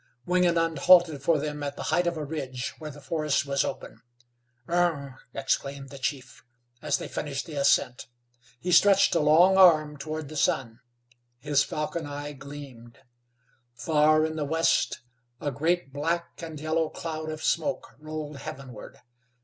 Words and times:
Wingenund 0.25 0.79
halted 0.79 1.21
for 1.21 1.37
them 1.37 1.61
at 1.61 1.75
the 1.75 1.83
height 1.93 2.07
of 2.07 2.17
a 2.17 2.25
ridge 2.25 2.73
where 2.79 2.89
the 2.89 2.99
forest 2.99 3.45
was 3.45 3.63
open. 3.63 4.01
"Ugh!" 4.67 5.11
exclaimed 5.35 5.89
the 5.91 5.99
chieftain, 5.99 6.43
as 6.81 6.97
they 6.97 7.07
finished 7.07 7.45
the 7.45 7.53
ascent. 7.53 8.07
He 8.59 8.71
stretched 8.71 9.13
a 9.13 9.19
long 9.19 9.57
arm 9.57 9.97
toward 9.97 10.29
the 10.29 10.35
sun; 10.37 10.79
his 11.37 11.63
falcon 11.63 12.07
eye 12.07 12.33
gleamed. 12.33 12.97
Far 13.75 14.25
in 14.25 14.37
the 14.37 14.43
west 14.43 15.01
a 15.39 15.51
great 15.51 15.93
black 15.93 16.41
and 16.41 16.59
yellow 16.59 16.89
cloud 16.89 17.29
of 17.29 17.43
smoke 17.43 17.93
rolled 17.99 18.37
heavenward. 18.37 18.97